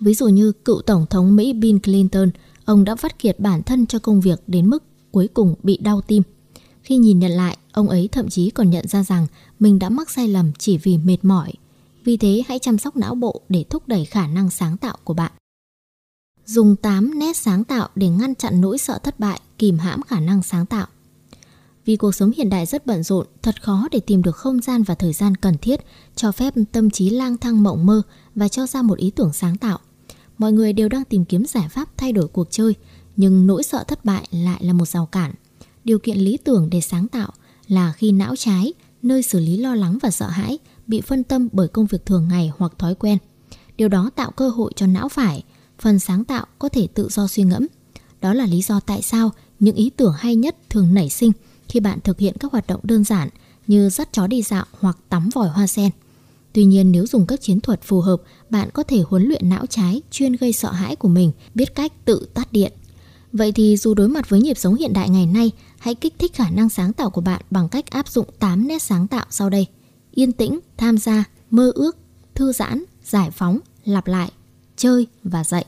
Ví 0.00 0.14
dụ 0.14 0.28
như 0.28 0.52
cựu 0.52 0.82
Tổng 0.82 1.06
thống 1.10 1.36
Mỹ 1.36 1.52
Bill 1.52 1.78
Clinton, 1.78 2.30
ông 2.64 2.84
đã 2.84 2.96
phát 2.96 3.18
kiệt 3.18 3.40
bản 3.40 3.62
thân 3.62 3.86
cho 3.86 3.98
công 3.98 4.20
việc 4.20 4.42
đến 4.46 4.70
mức 4.70 4.82
cuối 5.12 5.28
cùng 5.34 5.54
bị 5.62 5.76
đau 5.76 6.00
tim. 6.00 6.22
Khi 6.82 6.96
nhìn 6.96 7.18
nhận 7.18 7.30
lại, 7.30 7.56
ông 7.72 7.88
ấy 7.88 8.08
thậm 8.12 8.28
chí 8.28 8.50
còn 8.50 8.70
nhận 8.70 8.88
ra 8.88 9.02
rằng 9.02 9.26
mình 9.60 9.78
đã 9.78 9.88
mắc 9.88 10.10
sai 10.10 10.28
lầm 10.28 10.52
chỉ 10.58 10.78
vì 10.78 10.98
mệt 10.98 11.16
mỏi. 11.22 11.52
Vì 12.04 12.16
thế 12.16 12.42
hãy 12.48 12.58
chăm 12.58 12.78
sóc 12.78 12.96
não 12.96 13.14
bộ 13.14 13.40
để 13.48 13.64
thúc 13.70 13.88
đẩy 13.88 14.04
khả 14.04 14.26
năng 14.26 14.50
sáng 14.50 14.76
tạo 14.76 14.96
của 15.04 15.14
bạn. 15.14 15.32
Dùng 16.46 16.76
8 16.76 17.18
nét 17.18 17.36
sáng 17.36 17.64
tạo 17.64 17.88
để 17.94 18.08
ngăn 18.08 18.34
chặn 18.34 18.60
nỗi 18.60 18.78
sợ 18.78 18.98
thất 19.02 19.20
bại, 19.20 19.40
kìm 19.58 19.78
hãm 19.78 20.02
khả 20.02 20.20
năng 20.20 20.42
sáng 20.42 20.66
tạo. 20.66 20.86
Vì 21.84 21.96
cuộc 21.96 22.14
sống 22.14 22.32
hiện 22.36 22.48
đại 22.48 22.66
rất 22.66 22.86
bận 22.86 23.02
rộn, 23.02 23.26
thật 23.42 23.62
khó 23.62 23.88
để 23.90 24.00
tìm 24.00 24.22
được 24.22 24.36
không 24.36 24.60
gian 24.60 24.82
và 24.82 24.94
thời 24.94 25.12
gian 25.12 25.34
cần 25.34 25.58
thiết 25.58 25.80
cho 26.16 26.32
phép 26.32 26.54
tâm 26.72 26.90
trí 26.90 27.10
lang 27.10 27.36
thang 27.36 27.62
mộng 27.62 27.86
mơ 27.86 28.02
và 28.34 28.48
cho 28.48 28.66
ra 28.66 28.82
một 28.82 28.98
ý 28.98 29.10
tưởng 29.10 29.32
sáng 29.32 29.56
tạo. 29.56 29.78
Mọi 30.38 30.52
người 30.52 30.72
đều 30.72 30.88
đang 30.88 31.04
tìm 31.04 31.24
kiếm 31.24 31.44
giải 31.46 31.68
pháp 31.68 31.88
thay 31.96 32.12
đổi 32.12 32.28
cuộc 32.28 32.48
chơi, 32.50 32.74
nhưng 33.16 33.46
nỗi 33.46 33.62
sợ 33.62 33.84
thất 33.88 34.04
bại 34.04 34.28
lại 34.30 34.64
là 34.64 34.72
một 34.72 34.88
rào 34.88 35.06
cản. 35.06 35.34
Điều 35.84 35.98
kiện 35.98 36.18
lý 36.18 36.36
tưởng 36.36 36.70
để 36.70 36.80
sáng 36.80 37.08
tạo 37.08 37.32
là 37.68 37.92
khi 37.92 38.12
não 38.12 38.36
trái, 38.36 38.72
nơi 39.02 39.22
xử 39.22 39.40
lý 39.40 39.56
lo 39.56 39.74
lắng 39.74 39.98
và 40.02 40.10
sợ 40.10 40.28
hãi, 40.28 40.58
bị 40.86 41.00
phân 41.00 41.24
tâm 41.24 41.48
bởi 41.52 41.68
công 41.68 41.86
việc 41.86 42.06
thường 42.06 42.28
ngày 42.28 42.52
hoặc 42.58 42.72
thói 42.78 42.94
quen. 42.94 43.18
Điều 43.76 43.88
đó 43.88 44.10
tạo 44.16 44.30
cơ 44.30 44.48
hội 44.48 44.72
cho 44.76 44.86
não 44.86 45.08
phải, 45.08 45.42
phần 45.84 45.98
sáng 45.98 46.24
tạo 46.24 46.46
có 46.58 46.68
thể 46.68 46.86
tự 46.94 47.08
do 47.10 47.26
suy 47.26 47.42
ngẫm. 47.42 47.66
Đó 48.20 48.34
là 48.34 48.46
lý 48.46 48.62
do 48.62 48.80
tại 48.80 49.02
sao 49.02 49.30
những 49.60 49.76
ý 49.76 49.90
tưởng 49.96 50.14
hay 50.18 50.36
nhất 50.36 50.56
thường 50.70 50.94
nảy 50.94 51.10
sinh 51.10 51.32
khi 51.68 51.80
bạn 51.80 52.00
thực 52.00 52.18
hiện 52.18 52.36
các 52.40 52.52
hoạt 52.52 52.66
động 52.66 52.80
đơn 52.82 53.04
giản 53.04 53.28
như 53.66 53.90
dắt 53.90 54.08
chó 54.12 54.26
đi 54.26 54.42
dạo 54.42 54.64
hoặc 54.80 54.98
tắm 55.08 55.28
vòi 55.34 55.48
hoa 55.48 55.66
sen. 55.66 55.90
Tuy 56.52 56.64
nhiên 56.64 56.92
nếu 56.92 57.06
dùng 57.06 57.26
các 57.26 57.40
chiến 57.40 57.60
thuật 57.60 57.82
phù 57.82 58.00
hợp, 58.00 58.22
bạn 58.50 58.68
có 58.72 58.82
thể 58.82 59.02
huấn 59.08 59.24
luyện 59.28 59.48
não 59.48 59.66
trái 59.66 60.02
chuyên 60.10 60.32
gây 60.32 60.52
sợ 60.52 60.72
hãi 60.72 60.96
của 60.96 61.08
mình, 61.08 61.32
biết 61.54 61.74
cách 61.74 61.92
tự 62.04 62.28
tắt 62.34 62.52
điện. 62.52 62.72
Vậy 63.32 63.52
thì 63.52 63.76
dù 63.76 63.94
đối 63.94 64.08
mặt 64.08 64.28
với 64.28 64.40
nhịp 64.40 64.58
sống 64.58 64.74
hiện 64.74 64.92
đại 64.92 65.08
ngày 65.08 65.26
nay, 65.26 65.50
hãy 65.78 65.94
kích 65.94 66.14
thích 66.18 66.34
khả 66.34 66.50
năng 66.50 66.68
sáng 66.68 66.92
tạo 66.92 67.10
của 67.10 67.20
bạn 67.20 67.42
bằng 67.50 67.68
cách 67.68 67.90
áp 67.90 68.08
dụng 68.08 68.26
8 68.38 68.68
nét 68.68 68.82
sáng 68.82 69.06
tạo 69.06 69.26
sau 69.30 69.50
đây. 69.50 69.66
Yên 70.14 70.32
tĩnh, 70.32 70.60
tham 70.76 70.98
gia, 70.98 71.24
mơ 71.50 71.72
ước, 71.74 71.96
thư 72.34 72.52
giãn, 72.52 72.84
giải 73.04 73.30
phóng, 73.30 73.58
lặp 73.84 74.06
lại, 74.06 74.30
chơi 74.76 75.06
và 75.24 75.44
dạy. 75.44 75.64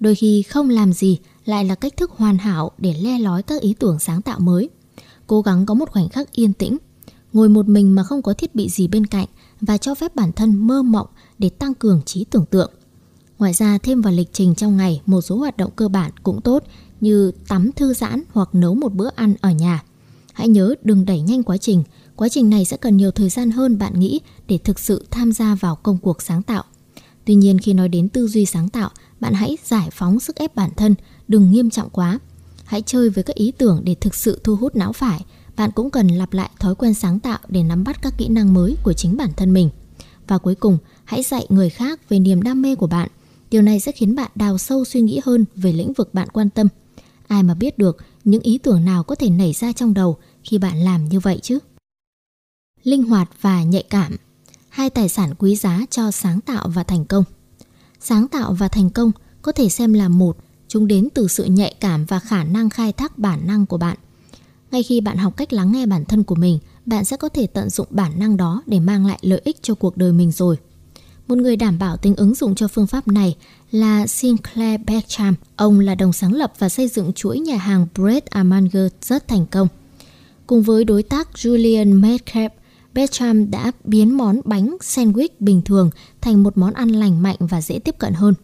Đôi 0.00 0.14
khi 0.14 0.42
không 0.42 0.70
làm 0.70 0.92
gì 0.92 1.18
lại 1.44 1.64
là 1.64 1.74
cách 1.74 1.96
thức 1.96 2.10
hoàn 2.10 2.38
hảo 2.38 2.70
để 2.78 2.94
le 3.00 3.18
lói 3.18 3.42
các 3.42 3.62
ý 3.62 3.74
tưởng 3.78 3.98
sáng 3.98 4.22
tạo 4.22 4.40
mới 4.40 4.70
cố 5.26 5.42
gắng 5.42 5.66
có 5.66 5.74
một 5.74 5.90
khoảnh 5.90 6.08
khắc 6.08 6.32
yên 6.32 6.52
tĩnh, 6.52 6.76
ngồi 7.32 7.48
một 7.48 7.68
mình 7.68 7.94
mà 7.94 8.02
không 8.02 8.22
có 8.22 8.32
thiết 8.32 8.54
bị 8.54 8.68
gì 8.68 8.88
bên 8.88 9.06
cạnh 9.06 9.26
và 9.60 9.78
cho 9.78 9.94
phép 9.94 10.14
bản 10.14 10.32
thân 10.32 10.66
mơ 10.66 10.82
mộng 10.82 11.06
để 11.38 11.48
tăng 11.48 11.74
cường 11.74 12.02
trí 12.06 12.24
tưởng 12.24 12.46
tượng. 12.46 12.70
Ngoài 13.38 13.52
ra 13.52 13.78
thêm 13.78 14.00
vào 14.00 14.12
lịch 14.12 14.32
trình 14.32 14.54
trong 14.54 14.76
ngày 14.76 15.02
một 15.06 15.20
số 15.20 15.36
hoạt 15.36 15.56
động 15.56 15.70
cơ 15.76 15.88
bản 15.88 16.10
cũng 16.22 16.40
tốt 16.40 16.64
như 17.00 17.32
tắm 17.48 17.72
thư 17.72 17.94
giãn 17.94 18.22
hoặc 18.32 18.48
nấu 18.54 18.74
một 18.74 18.94
bữa 18.94 19.08
ăn 19.14 19.34
ở 19.40 19.50
nhà. 19.50 19.82
Hãy 20.32 20.48
nhớ 20.48 20.74
đừng 20.82 21.04
đẩy 21.04 21.20
nhanh 21.20 21.42
quá 21.42 21.56
trình, 21.56 21.82
quá 22.16 22.28
trình 22.28 22.50
này 22.50 22.64
sẽ 22.64 22.76
cần 22.76 22.96
nhiều 22.96 23.10
thời 23.10 23.28
gian 23.28 23.50
hơn 23.50 23.78
bạn 23.78 24.00
nghĩ 24.00 24.20
để 24.48 24.58
thực 24.58 24.78
sự 24.78 25.06
tham 25.10 25.32
gia 25.32 25.54
vào 25.54 25.76
công 25.76 25.98
cuộc 25.98 26.22
sáng 26.22 26.42
tạo. 26.42 26.64
Tuy 27.24 27.34
nhiên 27.34 27.58
khi 27.58 27.72
nói 27.74 27.88
đến 27.88 28.08
tư 28.08 28.28
duy 28.28 28.46
sáng 28.46 28.68
tạo, 28.68 28.90
bạn 29.24 29.34
hãy 29.34 29.58
giải 29.64 29.88
phóng 29.92 30.20
sức 30.20 30.36
ép 30.36 30.54
bản 30.54 30.70
thân, 30.76 30.94
đừng 31.28 31.50
nghiêm 31.50 31.70
trọng 31.70 31.90
quá 31.90 32.18
Hãy 32.64 32.82
chơi 32.86 33.10
với 33.10 33.24
các 33.24 33.36
ý 33.36 33.52
tưởng 33.58 33.80
để 33.84 33.94
thực 34.00 34.14
sự 34.14 34.40
thu 34.44 34.56
hút 34.56 34.76
não 34.76 34.92
phải. 34.92 35.24
Bạn 35.56 35.70
cũng 35.70 35.90
cần 35.90 36.08
lặp 36.08 36.32
lại 36.32 36.50
thói 36.60 36.74
quen 36.74 36.94
sáng 36.94 37.20
tạo 37.20 37.38
để 37.48 37.62
nắm 37.62 37.84
bắt 37.84 38.02
các 38.02 38.14
kỹ 38.18 38.28
năng 38.28 38.54
mới 38.54 38.76
của 38.82 38.92
chính 38.92 39.16
bản 39.16 39.30
thân 39.36 39.52
mình. 39.52 39.70
Và 40.28 40.38
cuối 40.38 40.54
cùng, 40.54 40.78
hãy 41.04 41.22
dạy 41.22 41.46
người 41.48 41.70
khác 41.70 42.08
về 42.08 42.18
niềm 42.18 42.42
đam 42.42 42.62
mê 42.62 42.74
của 42.74 42.86
bạn. 42.86 43.08
Điều 43.50 43.62
này 43.62 43.80
sẽ 43.80 43.92
khiến 43.92 44.14
bạn 44.14 44.30
đào 44.34 44.58
sâu 44.58 44.84
suy 44.84 45.00
nghĩ 45.00 45.20
hơn 45.24 45.44
về 45.54 45.72
lĩnh 45.72 45.92
vực 45.92 46.14
bạn 46.14 46.28
quan 46.28 46.50
tâm. 46.50 46.68
Ai 47.26 47.42
mà 47.42 47.54
biết 47.54 47.78
được 47.78 47.96
những 48.24 48.42
ý 48.42 48.58
tưởng 48.58 48.84
nào 48.84 49.02
có 49.02 49.14
thể 49.14 49.30
nảy 49.30 49.52
ra 49.52 49.72
trong 49.72 49.94
đầu 49.94 50.16
khi 50.42 50.58
bạn 50.58 50.78
làm 50.78 51.04
như 51.04 51.20
vậy 51.20 51.38
chứ? 51.42 51.58
Linh 52.82 53.02
hoạt 53.02 53.30
và 53.40 53.62
nhạy 53.62 53.84
cảm 53.90 54.16
Hai 54.68 54.90
tài 54.90 55.08
sản 55.08 55.34
quý 55.38 55.56
giá 55.56 55.80
cho 55.90 56.10
sáng 56.10 56.40
tạo 56.40 56.68
và 56.68 56.82
thành 56.82 57.04
công 57.04 57.24
Sáng 58.06 58.28
tạo 58.28 58.52
và 58.52 58.68
thành 58.68 58.90
công 58.90 59.12
có 59.42 59.52
thể 59.52 59.68
xem 59.68 59.92
là 59.92 60.08
một 60.08 60.36
Chúng 60.68 60.86
đến 60.86 61.08
từ 61.14 61.28
sự 61.28 61.44
nhạy 61.44 61.74
cảm 61.80 62.04
và 62.04 62.18
khả 62.18 62.44
năng 62.44 62.70
khai 62.70 62.92
thác 62.92 63.18
bản 63.18 63.46
năng 63.46 63.66
của 63.66 63.76
bạn. 63.76 63.96
Ngay 64.70 64.82
khi 64.82 65.00
bạn 65.00 65.16
học 65.16 65.36
cách 65.36 65.52
lắng 65.52 65.72
nghe 65.72 65.86
bản 65.86 66.04
thân 66.04 66.24
của 66.24 66.34
mình, 66.34 66.58
bạn 66.86 67.04
sẽ 67.04 67.16
có 67.16 67.28
thể 67.28 67.46
tận 67.46 67.70
dụng 67.70 67.86
bản 67.90 68.18
năng 68.18 68.36
đó 68.36 68.62
để 68.66 68.80
mang 68.80 69.06
lại 69.06 69.18
lợi 69.22 69.40
ích 69.44 69.56
cho 69.62 69.74
cuộc 69.74 69.96
đời 69.96 70.12
mình 70.12 70.32
rồi. 70.32 70.56
Một 71.28 71.38
người 71.38 71.56
đảm 71.56 71.78
bảo 71.78 71.96
tính 71.96 72.16
ứng 72.16 72.34
dụng 72.34 72.54
cho 72.54 72.68
phương 72.68 72.86
pháp 72.86 73.08
này 73.08 73.36
là 73.70 74.06
Sinclair 74.06 74.80
Beckham. 74.86 75.34
Ông 75.56 75.80
là 75.80 75.94
đồng 75.94 76.12
sáng 76.12 76.32
lập 76.32 76.52
và 76.58 76.68
xây 76.68 76.88
dựng 76.88 77.12
chuỗi 77.12 77.38
nhà 77.38 77.56
hàng 77.56 77.86
Bread 77.94 78.24
Amanger 78.30 78.92
rất 79.02 79.28
thành 79.28 79.46
công. 79.46 79.68
Cùng 80.46 80.62
với 80.62 80.84
đối 80.84 81.02
tác 81.02 81.28
Julian 81.34 82.00
Metcalf, 82.00 82.50
Bertram 82.94 83.50
đã 83.50 83.72
biến 83.84 84.16
món 84.16 84.40
bánh 84.44 84.76
sandwich 84.80 85.28
bình 85.40 85.62
thường 85.62 85.90
thành 86.20 86.42
một 86.42 86.58
món 86.58 86.74
ăn 86.74 86.88
lành 86.88 87.22
mạnh 87.22 87.36
và 87.40 87.60
dễ 87.62 87.78
tiếp 87.78 87.94
cận 87.98 88.12
hơn. 88.12 88.34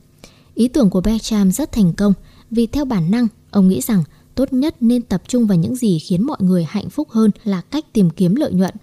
Ý 0.55 0.69
tưởng 0.69 0.91
của 0.91 1.01
Bertram 1.01 1.53
rất 1.53 1.73
thành 1.73 1.93
công 1.93 2.13
vì 2.51 2.67
theo 2.67 2.85
bản 2.85 3.11
năng, 3.11 3.29
ông 3.51 3.69
nghĩ 3.69 3.81
rằng 3.81 4.05
tốt 4.35 4.53
nhất 4.53 4.77
nên 4.81 5.03
tập 5.03 5.23
trung 5.29 5.47
vào 5.47 5.59
những 5.59 5.77
gì 5.77 5.99
khiến 5.99 6.27
mọi 6.27 6.39
người 6.41 6.65
hạnh 6.69 6.91
phúc 6.91 7.11
hơn 7.11 7.31
là 7.45 7.61
cách 7.61 7.93
tìm 7.93 8.11
kiếm 8.11 8.35
lợi 8.35 8.53
nhuận. 8.53 8.75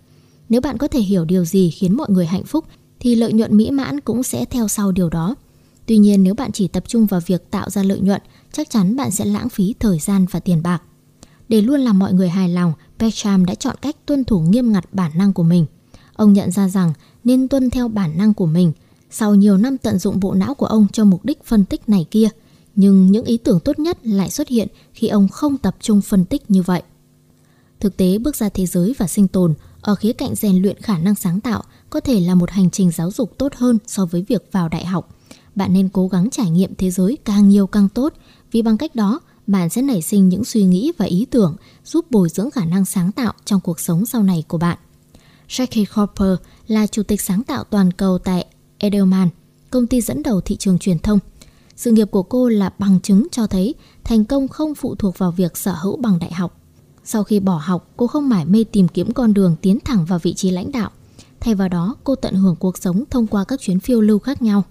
Nếu 0.50 0.62
bạn 0.62 0.78
có 0.78 0.88
thể 0.88 1.00
hiểu 1.00 1.26
điều 1.26 1.46
gì 1.46 1.70
khiến 1.70 1.98
mọi 1.98 2.10
người 2.10 2.26
hạnh 2.26 2.44
phúc 2.44 2.66
thì 3.00 3.16
lợi 3.16 3.34
nhuận 3.34 3.58
mỹ 3.58 3.72
mãn 3.72 4.00
cũng 4.00 4.24
sẽ 4.24 4.46
theo 4.46 4.68
sau 4.68 4.92
điều 4.92 5.10
đó. 5.10 5.36
Tuy 5.86 5.98
nhiên 5.98 6.24
nếu 6.24 6.34
bạn 6.34 6.52
chỉ 6.52 6.68
tập 6.68 6.84
trung 6.88 7.06
vào 7.06 7.22
việc 7.26 7.52
tạo 7.52 7.70
ra 7.70 7.84
lợi 7.84 8.00
nhuận, 8.00 8.22
chắc 8.52 8.70
chắn 8.70 8.96
bạn 8.96 9.12
sẽ 9.12 9.26
lãng 9.26 9.50
phí 9.50 9.76
thời 9.80 10.00
gian 10.00 10.26
và 10.32 10.40
tiền 10.40 10.64
bạc. 10.64 10.82
Để 11.50 11.62
luôn 11.62 11.80
làm 11.80 12.00
mọi 12.00 12.14
người 12.14 12.30
hài 12.30 12.50
lòng, 12.50 12.74
Bertram 13.00 13.46
đã 13.46 13.56
chọn 13.56 13.75
cách 13.82 13.96
tuân 14.06 14.24
thủ 14.24 14.39
nghiêm 14.39 14.72
ngặt 14.72 14.94
bản 14.94 15.12
năng 15.16 15.34
của 15.34 15.44
mình. 15.44 15.66
Ông 16.13 16.34
nhận 16.34 16.51
ra 16.51 16.70
rằng 16.70 16.94
nên 17.24 17.48
tuân 17.48 17.70
theo 17.70 17.88
bản 17.88 18.18
năng 18.18 18.34
của 18.34 18.46
mình. 18.46 18.72
Sau 19.10 19.36
nhiều 19.36 19.58
năm 19.58 19.77
tận 19.77 20.00
dụng 20.00 20.20
bộ 20.20 20.34
não 20.34 20.54
của 20.54 20.66
ông 20.66 20.88
cho 20.94 21.06
mục 21.06 21.25
đích 21.25 21.44
phân 21.44 21.66
tích 21.66 21.89
này 21.89 22.06
kia, 22.12 22.30
nhưng 22.75 23.12
những 23.12 23.25
ý 23.25 23.38
tưởng 23.38 23.60
tốt 23.60 23.80
nhất 23.80 23.98
lại 24.04 24.30
xuất 24.30 24.48
hiện 24.48 24.68
khi 24.94 25.08
ông 25.08 25.27
không 25.27 25.58
tập 25.58 25.75
trung 25.82 26.01
phân 26.01 26.25
tích 26.25 26.51
như 26.51 26.62
vậy. 26.62 26.82
Thực 27.80 27.98
tế 27.98 28.18
bước 28.18 28.36
ra 28.36 28.50
thế 28.50 28.66
giới 28.66 28.94
và 28.98 29.08
sinh 29.08 29.27
tồn 29.27 29.54
ở 29.82 29.96
khía 29.96 30.13
cạnh 30.13 30.36
rèn 30.36 30.62
luyện 30.62 30.82
khả 30.82 30.98
năng 30.98 31.16
sáng 31.16 31.39
tạo 31.39 31.63
có 31.89 32.00
thể 32.00 32.20
là 32.20 32.36
một 32.36 32.51
hành 32.51 32.70
trình 32.70 32.92
giáo 32.92 33.12
dục 33.12 33.38
tốt 33.38 33.54
hơn 33.56 33.77
so 33.88 34.06
với 34.06 34.25
việc 34.27 34.50
vào 34.51 34.70
đại 34.70 34.86
học. 34.86 35.16
Bạn 35.56 35.74
nên 35.74 35.89
cố 35.89 36.08
gắng 36.08 36.30
trải 36.30 36.50
nghiệm 36.50 36.75
thế 36.75 36.92
giới 36.92 37.18
càng 37.25 37.50
nhiều 37.50 37.68
càng 37.68 37.89
tốt 37.89 38.13
vì 38.51 38.62
bằng 38.62 38.77
cách 38.77 38.96
đó 38.96 39.20
bạn 39.48 39.70
sẽ 39.70 39.82
nảy 39.82 40.01
sinh 40.01 40.30
những 40.30 40.46
suy 40.46 40.63
nghĩ 40.63 40.92
và 40.98 41.06
ý 41.06 41.25
tưởng 41.32 41.56
giúp 41.84 42.12
bồi 42.12 42.30
dưỡng 42.30 42.51
khả 42.51 42.66
năng 42.66 42.86
sáng 42.86 43.12
tạo 43.12 43.34
trong 43.46 43.62
cuộc 43.62 43.80
sống 43.80 44.06
sau 44.06 44.24
này 44.24 44.44
của 44.48 44.58
bạn. 44.58 44.77
Jackie 45.50 45.86
Cooper 45.96 46.46
là 46.68 46.88
chủ 46.88 47.04
tịch 47.04 47.22
sáng 47.22 47.44
tạo 47.44 47.63
toàn 47.63 47.92
cầu 47.92 48.18
tại 48.18 48.46
Edelman, 48.77 49.30
công 49.72 49.88
ty 49.88 50.01
dẫn 50.01 50.24
đầu 50.24 50.42
thị 50.42 50.56
trường 50.56 50.80
truyền 50.80 51.00
thông. 51.00 51.20
Sự 51.75 51.92
nghiệp 51.92 52.12
của 52.12 52.24
cô 52.24 52.50
là 52.50 52.74
bằng 52.80 53.00
chứng 53.01 53.27
cho 53.32 53.48
thấy 53.48 53.75
thành 54.04 54.25
công 54.25 54.48
không 54.48 54.75
phụ 54.75 54.96
thuộc 54.96 55.18
vào 55.18 55.32
việc 55.32 55.58
sở 55.58 55.74
hữu 55.74 55.98
bằng 55.98 56.20
đại 56.20 56.34
học. 56.34 56.62
Sau 57.04 57.24
khi 57.24 57.39
bỏ 57.39 57.62
học, 57.63 57.92
cô 57.98 58.08
không 58.08 58.30
mải 58.30 58.46
mê 58.46 58.63
tìm 58.63 58.88
kiếm 58.88 59.13
con 59.13 59.34
đường 59.34 59.56
tiến 59.62 59.80
thẳng 59.86 60.06
vào 60.06 60.20
vị 60.20 60.34
trí 60.34 60.51
lãnh 60.51 60.72
đạo. 60.72 60.92
Thay 61.39 61.56
vào 61.56 61.70
đó, 61.70 61.96
cô 62.04 62.16
tận 62.16 62.36
hưởng 62.36 62.56
cuộc 62.56 62.77
sống 62.77 63.04
thông 63.10 63.27
qua 63.27 63.44
các 63.44 63.62
chuyến 63.62 63.80
phiêu 63.80 64.01
lưu 64.01 64.20
khác 64.20 64.42
nhau. 64.42 64.63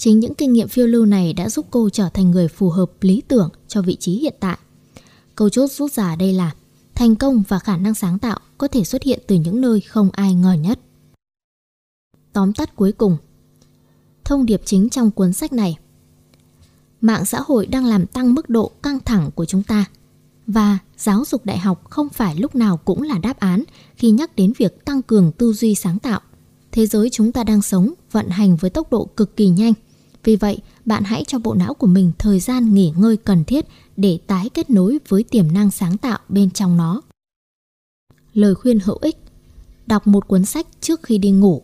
Chính 0.00 0.20
những 0.20 0.34
kinh 0.34 0.52
nghiệm 0.52 0.68
phiêu 0.68 0.86
lưu 0.86 1.06
này 1.06 1.32
đã 1.32 1.48
giúp 1.48 1.66
cô 1.70 1.90
trở 1.90 2.08
thành 2.08 2.30
người 2.30 2.48
phù 2.48 2.70
hợp 2.70 2.90
lý 3.00 3.22
tưởng 3.28 3.50
cho 3.68 3.82
vị 3.82 3.96
trí 3.96 4.12
hiện 4.12 4.34
tại. 4.40 4.58
Câu 5.34 5.48
chốt 5.48 5.70
rút 5.70 5.92
ra 5.92 6.16
đây 6.16 6.32
là, 6.32 6.54
thành 6.94 7.16
công 7.16 7.42
và 7.48 7.58
khả 7.58 7.76
năng 7.76 7.94
sáng 7.94 8.18
tạo 8.18 8.38
có 8.58 8.68
thể 8.68 8.84
xuất 8.84 9.02
hiện 9.02 9.20
từ 9.26 9.36
những 9.36 9.60
nơi 9.60 9.80
không 9.80 10.10
ai 10.12 10.34
ngờ 10.34 10.52
nhất. 10.52 10.80
Tóm 12.32 12.52
tắt 12.52 12.76
cuối 12.76 12.92
cùng, 12.92 13.16
Thông 14.24 14.46
điệp 14.46 14.60
chính 14.64 14.88
trong 14.88 15.10
cuốn 15.10 15.32
sách 15.32 15.52
này, 15.52 15.78
Mạng 17.00 17.24
xã 17.24 17.40
hội 17.46 17.66
đang 17.66 17.84
làm 17.84 18.06
tăng 18.06 18.34
mức 18.34 18.50
độ 18.50 18.70
căng 18.82 19.00
thẳng 19.00 19.30
của 19.34 19.44
chúng 19.44 19.62
ta 19.62 19.84
và 20.46 20.78
giáo 20.96 21.24
dục 21.24 21.44
đại 21.44 21.58
học 21.58 21.90
không 21.90 22.08
phải 22.08 22.36
lúc 22.36 22.54
nào 22.54 22.76
cũng 22.76 23.02
là 23.02 23.18
đáp 23.18 23.38
án 23.38 23.64
khi 23.96 24.10
nhắc 24.10 24.36
đến 24.36 24.52
việc 24.58 24.84
tăng 24.84 25.02
cường 25.02 25.32
tư 25.32 25.52
duy 25.52 25.74
sáng 25.74 25.98
tạo. 25.98 26.20
Thế 26.72 26.86
giới 26.86 27.10
chúng 27.10 27.32
ta 27.32 27.44
đang 27.44 27.62
sống, 27.62 27.92
vận 28.12 28.28
hành 28.28 28.56
với 28.56 28.70
tốc 28.70 28.92
độ 28.92 29.04
cực 29.04 29.36
kỳ 29.36 29.48
nhanh– 29.48 29.72
vì 30.24 30.36
vậy, 30.36 30.58
bạn 30.84 31.04
hãy 31.04 31.24
cho 31.26 31.38
bộ 31.38 31.54
não 31.54 31.74
của 31.74 31.86
mình 31.86 32.12
thời 32.18 32.40
gian 32.40 32.74
nghỉ 32.74 32.92
ngơi 32.96 33.16
cần 33.16 33.44
thiết 33.44 33.66
để 33.96 34.18
tái 34.26 34.48
kết 34.54 34.70
nối 34.70 34.98
với 35.08 35.22
tiềm 35.22 35.52
năng 35.52 35.70
sáng 35.70 35.98
tạo 35.98 36.18
bên 36.28 36.50
trong 36.50 36.76
nó. 36.76 37.02
Lời 38.34 38.54
khuyên 38.54 38.78
hữu 38.80 38.98
ích 39.00 39.16
Đọc 39.86 40.06
một 40.06 40.28
cuốn 40.28 40.44
sách 40.44 40.66
trước 40.80 41.02
khi 41.02 41.18
đi 41.18 41.30
ngủ 41.30 41.62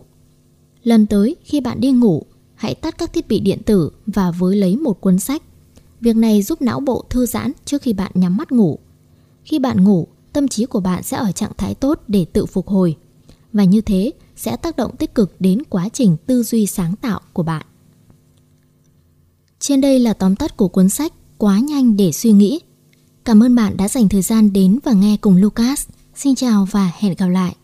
Lần 0.86 1.06
tới 1.06 1.36
khi 1.44 1.60
bạn 1.60 1.80
đi 1.80 1.90
ngủ, 1.90 2.22
hãy 2.54 2.74
tắt 2.74 2.98
các 2.98 3.12
thiết 3.12 3.28
bị 3.28 3.40
điện 3.40 3.62
tử 3.66 3.90
và 4.06 4.30
với 4.30 4.56
lấy 4.56 4.76
một 4.76 5.00
cuốn 5.00 5.18
sách. 5.18 5.42
Việc 6.00 6.16
này 6.16 6.42
giúp 6.42 6.62
não 6.62 6.80
bộ 6.80 7.04
thư 7.10 7.26
giãn 7.26 7.52
trước 7.64 7.82
khi 7.82 7.92
bạn 7.92 8.12
nhắm 8.14 8.36
mắt 8.36 8.52
ngủ. 8.52 8.78
Khi 9.44 9.58
bạn 9.58 9.84
ngủ, 9.84 10.06
tâm 10.32 10.48
trí 10.48 10.66
của 10.66 10.80
bạn 10.80 11.02
sẽ 11.02 11.16
ở 11.16 11.32
trạng 11.32 11.52
thái 11.56 11.74
tốt 11.74 12.02
để 12.08 12.24
tự 12.32 12.46
phục 12.46 12.68
hồi. 12.68 12.96
Và 13.52 13.64
như 13.64 13.80
thế 13.80 14.12
sẽ 14.36 14.56
tác 14.56 14.76
động 14.76 14.96
tích 14.96 15.14
cực 15.14 15.36
đến 15.40 15.62
quá 15.70 15.88
trình 15.92 16.16
tư 16.26 16.42
duy 16.42 16.66
sáng 16.66 16.96
tạo 16.96 17.20
của 17.32 17.42
bạn. 17.42 17.66
Trên 19.60 19.80
đây 19.80 19.98
là 19.98 20.12
tóm 20.12 20.36
tắt 20.36 20.56
của 20.56 20.68
cuốn 20.68 20.88
sách 20.88 21.12
Quá 21.38 21.58
nhanh 21.58 21.96
để 21.96 22.12
suy 22.12 22.32
nghĩ. 22.32 22.60
Cảm 23.24 23.42
ơn 23.42 23.54
bạn 23.54 23.76
đã 23.76 23.88
dành 23.88 24.08
thời 24.08 24.22
gian 24.22 24.52
đến 24.52 24.78
và 24.84 24.92
nghe 24.92 25.16
cùng 25.20 25.36
Lucas. 25.36 25.88
Xin 26.14 26.34
chào 26.34 26.68
và 26.70 26.92
hẹn 26.98 27.14
gặp 27.18 27.26
lại. 27.26 27.56